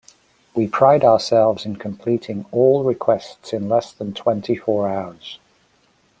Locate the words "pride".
0.67-1.03